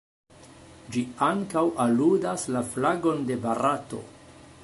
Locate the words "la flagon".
2.57-3.23